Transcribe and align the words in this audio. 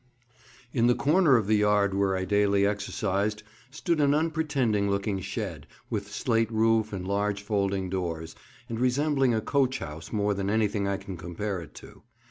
IN 0.73 0.87
the 0.87 0.95
corner 0.95 1.37
of 1.37 1.45
the 1.45 1.57
yard 1.57 1.93
where 1.93 2.17
I 2.17 2.25
daily 2.25 2.65
exercised 2.65 3.43
stood 3.69 4.01
an 4.01 4.15
unpretending 4.15 4.89
looking 4.89 5.19
shed, 5.19 5.67
with 5.91 6.11
slate 6.11 6.51
roof 6.51 6.91
and 6.91 7.07
large 7.07 7.43
folding 7.43 7.87
doors, 7.87 8.35
and 8.67 8.79
resembling 8.79 9.35
a 9.35 9.41
coach 9.41 9.77
house 9.77 10.11
more 10.11 10.33
than 10.33 10.49
anything 10.49 10.87
I 10.87 10.97
can 10.97 11.17
compare 11.17 11.61
it 11.61 11.75
to. 11.75 12.01